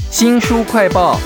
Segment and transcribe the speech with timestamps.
[0.00, 1.18] 新书快报。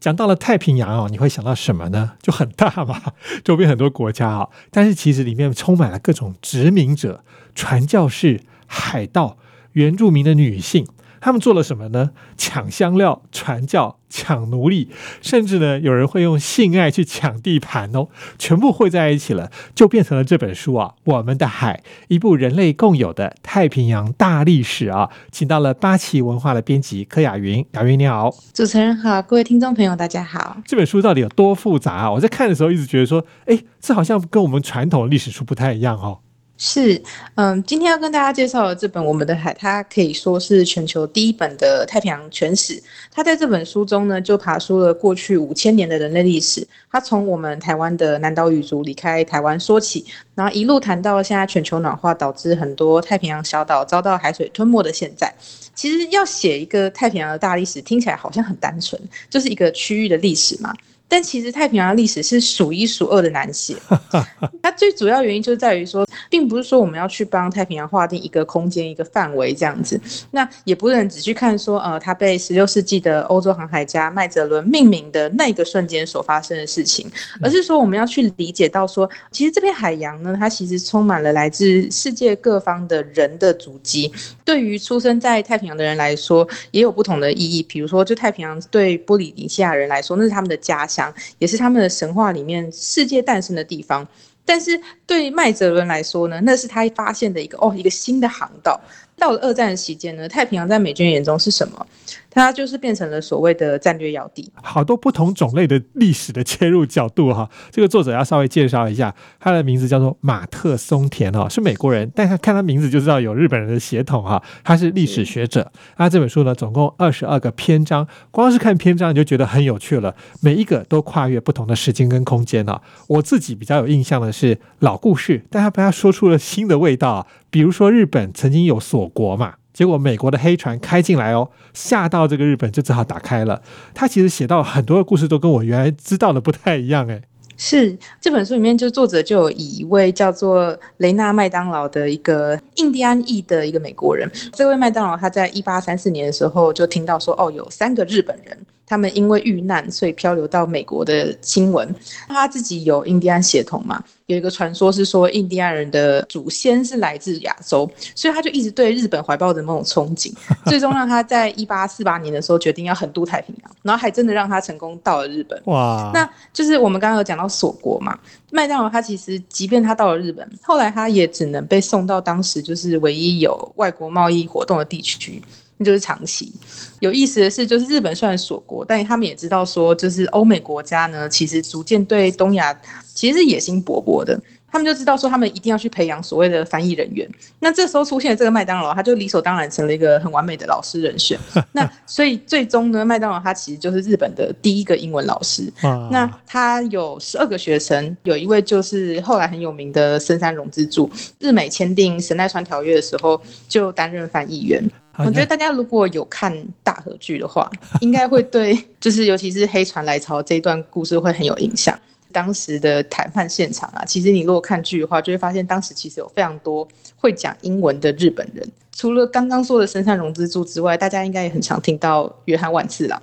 [0.00, 2.12] 讲到了太平洋哦，你会想到什么呢？
[2.22, 3.02] 就很大嘛，
[3.44, 7.24] 周边很多国家啊，但是其实里面充满了各种殖民者、
[7.54, 9.38] 传教士、海盗、
[9.72, 10.86] 原住民的女性。
[11.20, 12.10] 他们做了什么呢？
[12.36, 14.90] 抢香料、传教、抢奴隶，
[15.20, 18.08] 甚至呢，有人会用性爱去抢地盘哦，
[18.38, 25.10] 全部汇在一起了，就变成了这本书啊，《我们的海》，一部人类共有的太平洋大历史啊。
[25.30, 30.56] 请到了八旗文化的编辑柯雅云，雅云你好，主持人好，各位听众朋友大家好。
[30.64, 32.10] 这本书到底有多复杂啊？
[32.12, 36.20] 我在看的时候一直觉得说，哎，这好像跟我们传统的历史书不太一样哦。
[36.60, 37.00] 是，
[37.36, 42.82] 嗯，今天要跟大家介绍的这本《我们的海》，它可以说是全球第一本的太平洋全史。
[43.12, 46.66] 它在这本书中呢，就爬出了过去五千年的人类历史。
[46.90, 55.32] 它从我们台湾的南岛语族离开台湾说起，然后一路谈到现在全球暖化导致很多太平洋小岛遭到海水吞没的现在。
[55.76, 59.00] 其实要写一个太平洋的大历史，听起来好像很单纯，
[59.30, 60.74] 就是一个区域的历史嘛。
[61.10, 63.74] 但其实太平洋历史是数一数二的难写，
[64.60, 77.10] 它最主要原因就在于说，并不是说我们要去帮太平洋划定一个空间、一个范围这样子，那也不能只去看说，呃，它被十六世纪的欧洲航海家麦哲伦命名的那个瞬间所发生的事情，
[77.42, 84.12] 而是说我们要去理解到说，其实这片海洋呢，它其实充满了来自世界各方的人的足迹，
[84.44, 87.62] 对于出生在太平洋的人来说，也有不同的意义。
[87.62, 91.12] 比如说，就太平洋对波利尼西亚人来说，那是他们的家乡。
[91.38, 94.06] 也是他们的神话里面世界诞生的地方，
[94.48, 98.80] 但是对麦哲伦来说呢，那是他发现的一个哦一个新的航道。
[99.18, 101.86] 到了二战的期间呢，太平洋在美军眼中是什么？
[102.30, 104.50] 它就是变成了所谓的战略要地。
[104.62, 114.42] 好多不同种类的历史的切入角度哈，这个作者要稍微介绍一下，他的名字叫做马特松田哈，是美国人，但他看他名字就知道有日本人的血统哈。
[114.62, 122.80] 他是历史学者，他这本书呢总共二十二个篇章，光是看篇章你就觉得很有趣了，每一个都跨越不同的时间跟空间啊。
[123.08, 129.54] 我自己比较有印象的是老故事，但他被他说出了新的味道，比如说日本曾经有锁国嘛。
[129.78, 133.62] 结果美国的黑船开进来哦，吓到这个日本就只好打开了。
[133.94, 137.22] 他其实写到很多的故事都跟我原来知道的不太一样哎。
[137.56, 148.58] 是这本书里面就作者就有以一位叫做雷纳麦当劳的一个印第安裔的一个美国人，这位麦当劳他在一八三四年的时候就听到说哦有三个日本人。
[148.88, 151.94] 他们因为遇难，所以漂流到美国的新闻。
[152.26, 154.02] 他自己有印第安血统嘛？
[154.26, 160.32] 有一个传说是说，印第安人的祖先是来自亚洲，所以他就一直对日本怀抱着某种憧憬。
[160.68, 165.60] 最终让他在一八四八年的时候决定要横渡太平洋，然后还真的让他成功到了日本。
[165.64, 166.10] 哇！
[166.12, 168.18] 那就是我们刚刚有讲到锁国嘛？
[168.50, 175.42] 麦当劳他其实即便他到了日本，后来他也只能被送到当时就是唯一有外国贸易活动的地区。
[175.78, 176.52] 那就是长期
[177.00, 182.78] 有意思的是，就是日本虽然锁国，但他们也知道说，就是欧美国家呢，其实逐渐对东亚
[183.14, 184.38] 其实是野心勃勃的。
[184.70, 187.26] 他们就知道说，他们一定要去培养所谓的翻译人员。
[187.60, 191.38] 那这时候出现这个麦当劳，他就理所当然成了一个很完美的老师人选。
[191.72, 195.72] 那所以最终呢，麦当劳他其实就是日本的第一个英文老师。
[196.10, 201.10] 那他有十二个学生，有一位就是后来很有名的深山荣之助。
[201.38, 204.84] 日美签订神奈川条约的时候，就担任翻译员。
[205.18, 207.70] 我觉得大家如果有看大河剧的话，
[208.00, 211.98] 应该会对， 就是尤其是黑船来潮这一段故事会很有印象。
[212.30, 216.86] 当时的谈判现场啊，其实你如果看剧的话，就会发现当时其实有非常多
[217.16, 218.66] 会讲英文的日本人。
[218.94, 223.20] 除了刚刚说的深山荣之助之外，大家应该也很常听到约翰万次郎，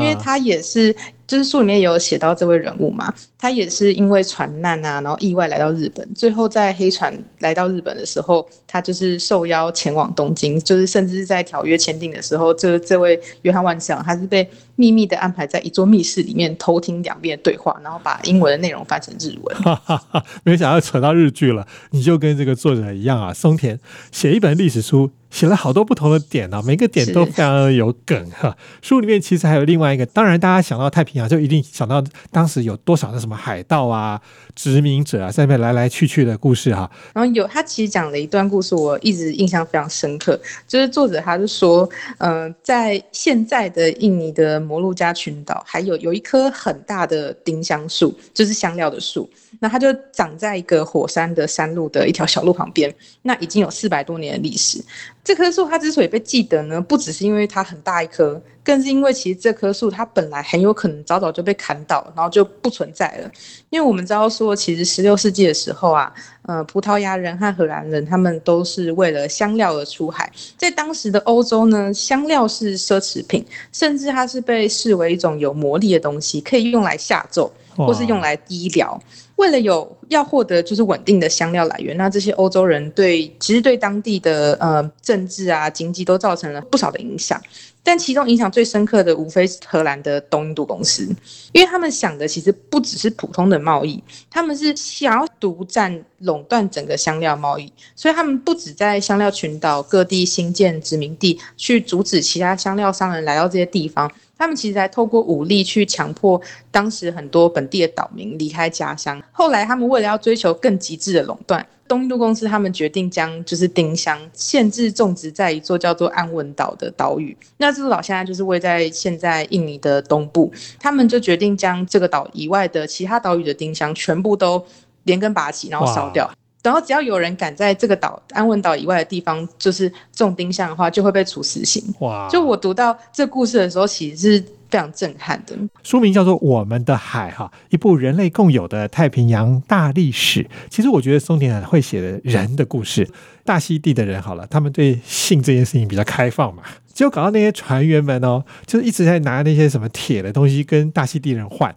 [0.00, 0.94] 因为他也是。
[1.26, 19.56] 就是书里面有写到这位人物嘛，他也是因为船难啊，然后意外来到日本，最后在黑船来到日本的时候，他就是受邀前往东京，就是甚至是在条约签订的时候，这这位约翰万象，他是被秘密的安排在一座密室里面偷听两边的对话，然后把英文的内容翻成日文。
[19.56, 23.80] 哈哈哈没想到扯到日剧了，你就跟这个作者一样啊，松田
[24.12, 28.56] 写一本历史书，写了好多不同的点啊，每个点都非常的有梗哈。
[28.80, 31.15] 书里面其实还有另外一个，当然大家想到太平。
[31.28, 32.02] 就一定想到
[32.32, 34.20] 当时有多少的什么海盗啊、
[34.54, 36.90] 殖民者啊，在那边来来去去的故事哈。
[37.14, 40.38] 然后有他其实讲了一段故事，我一直印象非常深刻。
[40.66, 49.30] 就是作者他是说，嗯，在现在的印尼的摩鹿加群岛，还有有一棵很大的丁香树，就是香料的树。
[49.58, 54.84] 那它就长在一个火山的山路的一条小路旁边，那已经有四百多年的历史。
[55.26, 63.28] 这棵树它之所以被记得呢，不只是因为它很大一棵，更是因为其实这棵树它本来很有可能早早就被砍倒，然后就不存在了。
[63.70, 77.52] 因为我们知道说，其实十六世纪的时候啊，呃，葡萄牙人和荷兰人他们都是为了香料而出海，在当时的欧洲呢，香料是奢侈品，甚至它是被视为一种有魔力的东西，可以用来下咒。
[77.76, 79.00] 或是用来医疗，
[79.36, 87.40] 为了有要获得就是稳定的香料来源，那这些欧洲人对其实对当地的呃政治啊经济都造成了不少的影响。
[87.82, 91.04] 但其中影响最深刻的，无非是荷兰的东印度公司，
[91.52, 104.10] 因为他们想的其实不只是普通的贸易，他们是想要独占垄断整个香料贸易，所以他们不止在香料群岛各地新建殖民地，去阻止其他香料商人来到这些地方。
[104.38, 106.40] 他们其实还透过武力去强迫
[106.70, 109.22] 当时很多本地的岛民离开家乡。
[109.32, 117.36] 后来，他们为了要追求更极致的垄断，东印度公司他们决定将就是丁香限制种植在一座叫做安汶岛的岛屿。
[117.56, 120.52] 那这座岛现在就是位在现在印尼的东部。
[120.78, 124.62] 他们就决定将这个岛以外的其他岛屿的丁香全部都
[125.04, 126.30] 连根拔起，然后烧掉。
[126.66, 131.80] 然后只要有人敢在这个岛安文岛以外的地方就是种丁香的话，就会被处死刑。
[132.00, 132.28] 哇！
[132.28, 135.56] 就我读到这故事的时候，其实是非常震撼的。
[135.84, 140.44] 书名叫做《我们的海》哈，一部人类共有的太平洋大历史。
[140.68, 143.08] 其实我觉得松田会写的人的故事，
[143.44, 146.64] 大溪地的人好了，他们对性这件事情比较开放嘛。
[146.92, 151.72] 结果搞到那些船员们哦，就是一直在拿那些什么铁的东西跟大溪地人换。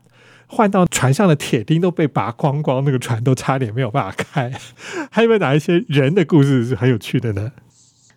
[0.52, 4.52] 换到船上的铁钉都被拔光光，那个船都差点没有办法开。
[5.12, 7.52] 还有没有哪一些人的故事是很有趣的呢？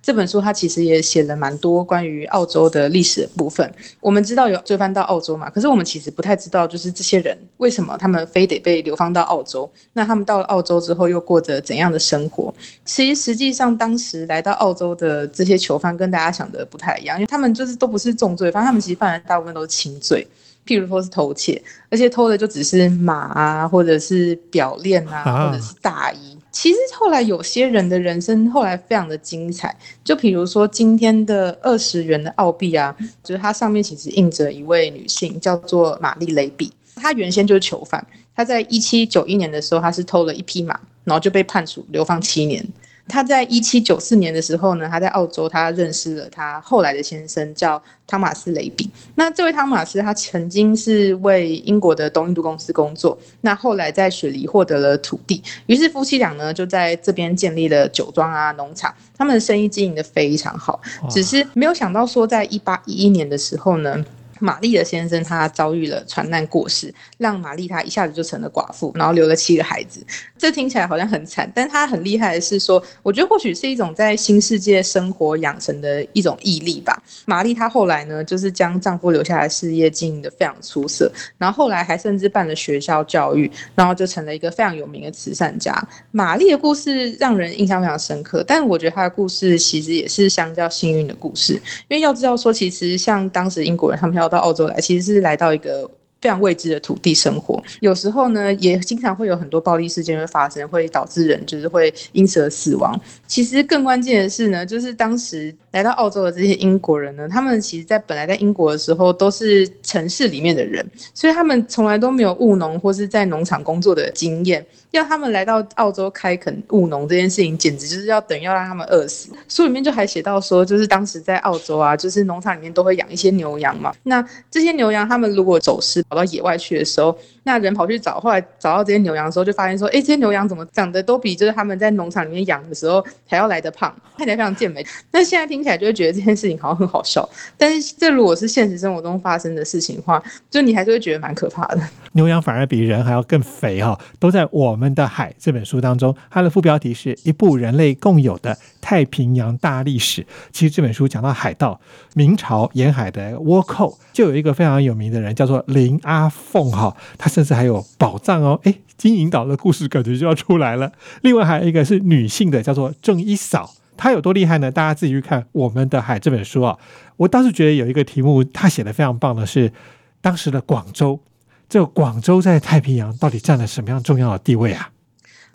[0.00, 3.72] 这本书它其实也写了蛮多关于澳洲的历史的部分。
[4.00, 9.70] 我们知道有罪犯到澳洲嘛，可是我们其实不太知道，就是这些人为什么他们非得被流放到澳洲？
[9.92, 12.52] 那他们到了澳洲之后又过着怎样的生活？
[12.84, 20.26] 其实实际上当时来到澳洲的这些囚犯跟大家想的不太一样，因为他们就是都不是重罪犯，他们其实犯的大部分都是轻罪。
[20.66, 21.60] 譬如说是偷窃，
[21.90, 26.36] 而且偷的就只是马啊，或者是表链啊，或者是大衣。
[26.50, 29.74] 其实后来有些人的人生后来非常的精彩，
[30.04, 36.70] 就比如说今天的二十元的澳币啊，就是它上面其实印着一位女性，叫做玛丽雷比。
[36.94, 38.06] 她原先就是囚犯，
[38.36, 42.64] 她在一七九一年的时候，她是偷了一匹马，然后就被判处流放七年。
[43.08, 48.88] 他在一七九四年的时候呢，他在澳洲，他认识了他后来的先生，叫汤马斯雷比。
[49.16, 60.80] 那这位汤马斯，他曾经是为英国的东印度公司工作，那后来在雪梨获得了土地，于是夫妻俩呢就在这边建立了酒庄啊、农场，他们的生意经营的非常好。
[61.10, 64.04] 只是没有想到说，在一八一一年的时候呢。
[64.42, 70.04] 玛丽的先生他遭遇了船难过世，让玛丽她一下子就成了寡妇，然后留了七个孩子。
[70.36, 77.00] 这听起来好像很惨，但她很厉害的是说，我觉得或许是一种在新世界生活养成的一种毅力吧。
[77.24, 85.72] 玛丽她后来呢，就是将丈夫留下来事业经营的非常出色，然后后来还甚至办了学校教育，然后就成了一个非常有名的慈善家。
[86.10, 91.54] 玛丽的故事让人印象非常深刻，但我觉得她的故事其实也是相较幸运的故事，
[91.88, 95.88] 因为要知道说，其实像当时英国人他们要到澳洲来，其实是来到一个。
[96.22, 102.98] 非常未知的土地生活，有时候呢，也经常会有很多暴力事件会发生，会导致人就是会因此而死亡。
[103.26, 114.64] 其实更关键的是呢，就是当时来到澳洲的这些英国人呢，他们其实在本来在英国的时候都是城市里面的人，所以他们从来都没有务农或是在农场工作的经验。
[114.92, 119.30] 要他们来到澳洲开垦务农这件事情，简直就是要等要让他们饿死。
[119.48, 123.90] 书里面就还写到说，就是当时在澳洲啊，就是农场里面都会养一些牛羊嘛。
[124.02, 134.84] 那这些牛羊，他们如果走失跑到野外去的时候，那人跑去找，后来找到这些牛羊的时候，就发现说，哎，这些牛羊怎么长得都比就是他们在农场里面养的时候还要来得胖，看起来非常健美。
[135.10, 137.26] 那现在听起来就会觉得这件事情好像很好笑，
[137.56, 141.80] 但是这如果是现实生活中发生的事情的话，就你还是会觉得蛮可怕的。
[142.12, 150.26] 牛羊反而比人还要更肥哈，都在我们的海这本书当中，它的副标题是一部人类共有的太平洋大历史。
[150.52, 151.80] 其实这本书讲到海盗，
[152.12, 158.60] 明朝沿海的倭寇，就有一个非常有名的人叫做林阿凤哈，他甚至还有宝藏哦。
[158.64, 160.92] 哎，金银岛的故事感觉就要出来了。
[161.22, 164.70] 另外还有一个是女性的，叫做郑一嫂，她有多厉害呢？
[164.70, 166.76] 大家自己去看《我们的海》这本书啊。
[167.16, 169.72] 我倒是觉得有一个题目，他写的非常棒的是
[170.20, 171.20] 当时的广州。
[171.68, 174.90] 这个广州在太平洋到底占了什么样重要的地位啊？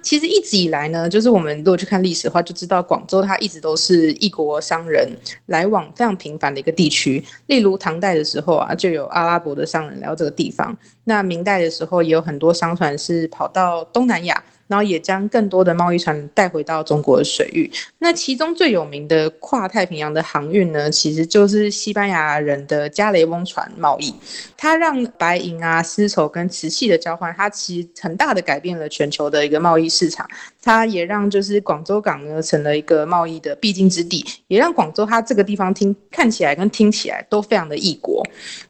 [0.07, 5.05] 其实一直以来呢，就是我们如果去看历史的话，就知道广州它一直都是异国商人
[5.47, 7.21] 来往非常频繁的一个地区。
[7.47, 10.73] 例如唐代的时候啊，就有阿拉伯的商人来到这个地方；
[11.03, 14.41] 那明代的时候，也有很多商船是跑到东南亚。
[14.67, 17.71] 然后也将更多的贸易船带回到中国的水域。
[17.99, 24.13] 那其中最有名的跨太平洋的航运呢，其实就是西班牙人的加雷翁船贸易。
[24.55, 30.27] 它让白银啊、丝绸跟瓷器的交换，它其实很大的改变了全球的一个贸易市场。
[30.61, 38.21] 它也让就是广州港呢成了一个贸易的必经之地，也让广州它这个地方听看起来跟听起来都非常的异国。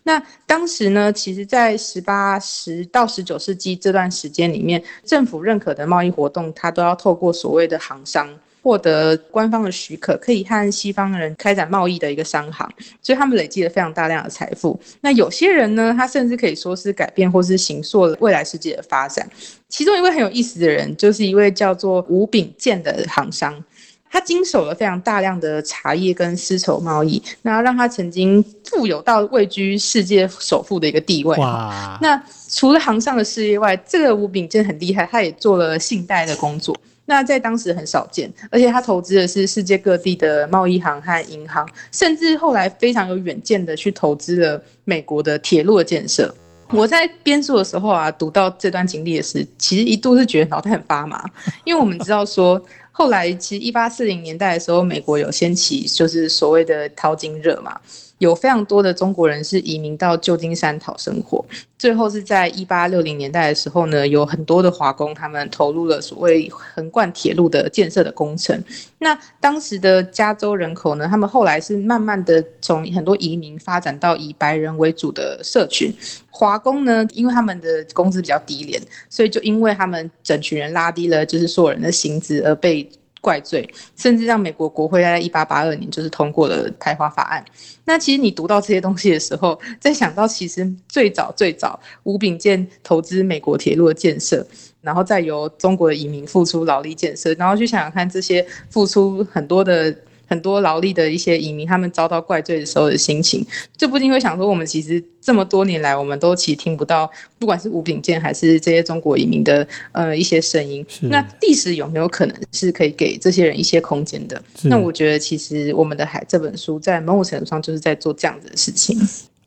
[0.03, 8.29] 那当时呢，其实，在十八十到十九世纪这段时间里面，政府认可的贸易活动，他都要透过所谓的行商。
[8.63, 12.69] 获得官方的许可，可以和西方人开展贸易的一个商行，
[13.01, 14.77] 所以他们累积了非常大量的财富。
[14.99, 19.25] 那有些人呢，他甚至可以说是改变或是形塑了未来世界的发展。
[19.69, 23.63] 其中一位很有意思的人，就是一位叫做吴炳健的行商，
[24.09, 31.37] 他经手了非常大量的茶叶跟丝绸贸易，那让他曾经富有到位居世界首富的一个地位。
[31.37, 31.97] 哇！
[32.01, 36.75] 那除了行上的事业外，这个吴秉健很厉害，他也做了信贷的工作。
[37.09, 46.35] 那在当时很少见，而且他投资的是世界各地的贸易行和银行，甚至后来非常有远见的去投资了美国的铁路的建设。
[46.69, 51.23] 我在编书的时候啊，读到这段经历的时，其实一度是觉得脑袋很发麻，
[51.63, 57.79] 因为我们知道说，后来其实一八四零年代的时候，美国有掀起就是所谓的淘金热嘛。
[58.19, 61.45] 有非常多的中国人是移民到旧金山讨生活，
[61.77, 68.59] 最后是在一八六零年代的时候呢，有很多的华工他们投入了所谓横贯铁路的建设的工程。
[68.99, 75.93] 那当时的加州人口呢，他们后来是慢慢的从很多移民发展到以白人为主的社群。
[76.29, 82.89] 华工呢，因为他们的工资比较低廉，所以就因为他们整群人拉低了就是所有人的薪资而被。
[83.21, 87.43] 怪罪，甚至让美国国会在一八八二年就是通过了开花法案。
[87.85, 94.45] 那其实你读到这些东西的时候，在想到其实最早最早吴炳健投资美国铁路的建设，
[94.81, 99.95] 然后再由中国的移民付出劳力建设，然后去想想看这些付出很多的。
[100.27, 110.85] 很多劳力的一些移民，他们遭到怪罪的时候的心情，就不禁会想说：我们其实这么多年来，我们都其实听不到，不管是吴炳健还是这些中国移民的呃一些声音。
[111.01, 114.41] 那历史有没有可能是可以给这些人一些空间的？
[114.63, 118.99] 那我觉得，其实我们的海这本书在某种程度上就是在做这样子的事情。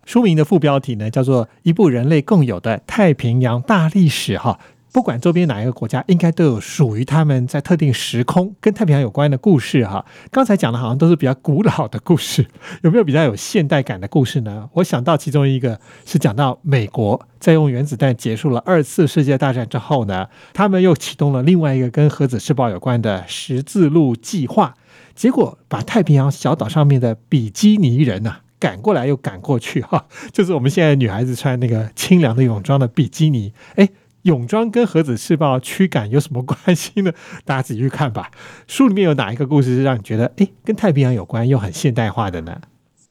[0.06, 4.58] 书名的副标题呢，叫做《一部人类共有的太平洋大历史》哈。
[4.92, 10.04] 不管周边哪一个国家，应该都有属于他们在特定时空跟太平洋有关的故事哈。
[10.30, 12.46] 刚才讲的好像都是比较古老的故事，
[12.82, 14.68] 有没有比较有现代感的故事呢？
[14.74, 24.74] 我想到其中一个是讲到美国在用原子弹结束了二次世界大战之后呢，他们又启动了另外一个跟核子试爆有关的十字路计划，
[25.14, 33.88] 结果把太平洋小岛上面的比基尼人呢赶过来又赶过去哈，就是我们现在女孩子穿那个清凉的泳装的比基尼，哎。
[34.22, 37.12] 泳装跟核子试爆驱赶有什么关系呢？
[37.44, 38.30] 大家自己去看吧。
[38.66, 42.60] 书里面有哪一个故事是让你觉得，哎，跟太平洋有关又很现代化的呢？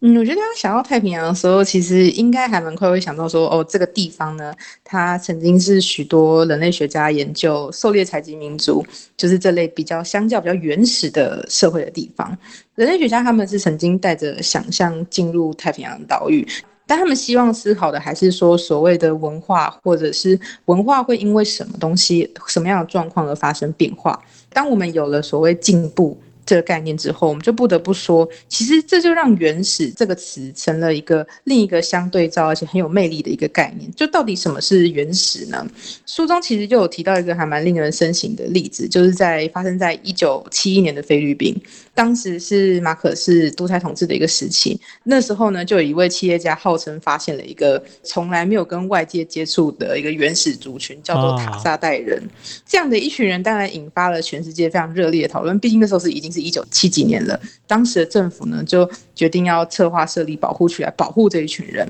[0.01, 8.85] 嗯，我觉得刚想到太平洋的时候，其实应该还蛮快会想到说，哦，这个地方呢，它曾经是许多人类学家研究狩猎采集民族，
[9.17, 12.37] 就是这类比较相较比较原始的社会的地方。
[12.75, 16.47] 人类学家他们是曾经带着想象进入太平洋岛屿。
[16.89, 24.19] 但他们希望思考的还是说，所谓的文化，或者是文化会因为什么东西、什么样的状况而发生变化。
[24.51, 26.19] 当我们有了所谓进步。
[26.49, 33.87] 这个概念之后，我们就不得不说，其实这就让“原始”这个词成了一个另一个相对照而且很有魅力的一个概念。
[33.95, 35.63] 就到底什么是原始呢？
[36.07, 41.55] 书中其实就有提到一个还蛮令人深省的例子，就是在发生在一九七一年的菲律宾，
[41.93, 44.81] 当时是马可是独裁统治的一个时期。
[45.03, 52.19] 那时候呢，就有一位企业家号称发现了一个从来没有跟外界接触的一个原始族群，叫做塔萨代人。
[52.65, 55.59] 这样的一群人当然引发了全世界非常热烈的讨论。
[55.59, 56.38] 毕竟那时候是已经是。
[56.41, 61.87] 一九七几年了，当时的政府呢就决定要策划设立保护区来保护这一群人。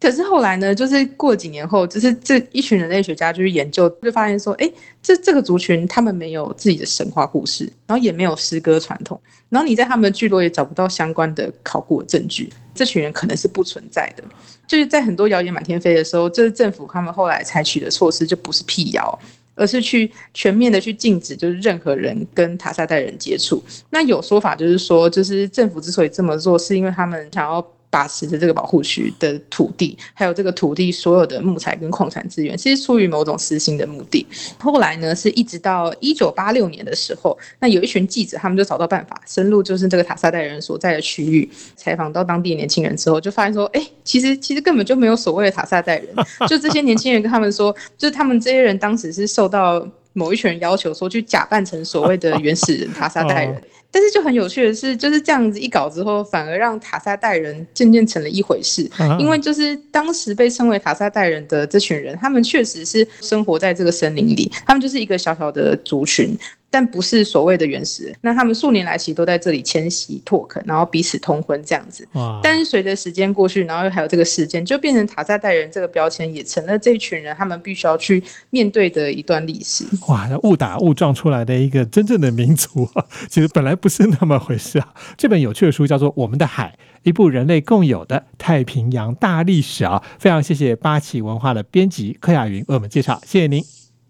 [0.00, 4.68] 可是后来呢，就是过几年后，就是这一群人类学家就去研究，就发现说，哎，
[5.00, 14.24] 这这个族群他们没有自己的神话故事，然后也没有诗歌传统，然后你在他们的聚落也找不到相关的考古证据，这群人可能是不存在的。
[14.66, 19.16] 就是在很多谣言满天飞的时候，这是政府他们后来采取的措施，就不是辟谣。
[19.62, 23.62] 而是去全面的去禁止，就是任何人跟塔萨代人接触。
[23.90, 27.64] 那有说法就是说，就是政府之所以这么做，是因为他们想要。
[27.92, 34.26] 把持着这个保护区的土地，还有这个土地所有的木材跟矿产资源，其实出于某种私心的目的。
[34.58, 41.46] 后来呢，是一直到一九八六年的时候，那有一群记者，他们就找到办法，深入就是这个塔萨代人所在的区域，
[41.76, 46.08] 采访到当地年轻人之后，就发现说，哎，其实其实根本就没有所谓的塔萨代人，
[46.48, 49.86] 就这些年轻人跟他们说，就是他们这些人当时是受到。
[50.14, 53.62] 某一群人要求说去假扮成所谓的原始人 塔萨代人。
[53.92, 58.90] 但是就很有趣的是，就是这样子一搞之后，反而让塔萨代人渐渐成了一回事。
[59.20, 66.36] 因为就是当时被称为塔萨代人的这群人，他们确实是生活在这个森林里，他们就是一个小小的族群。
[66.72, 72.08] 但不是所谓的原始人，那他们数年来其实都在这里迁徙、拓垦，然后彼此通婚这样子。
[72.42, 79.84] 但是随着时间过去，然后又还有这个事件，就变成塔萨代人这个标签也成了这一群人他们必须要去面对的一段历史。
[80.08, 82.88] 哇，误打误撞出来的一个真正的民族，
[83.28, 84.94] 其实本来不是那么回事啊。
[85.18, 90.02] 这本有趣的书叫做《我们的海》，一部人类共有的太平洋大历史啊。
[90.18, 93.62] 非常谢谢八旗文化的编辑柯雅云为我们介绍，谢谢您，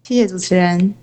[0.03, 1.02] 谢谢主持人。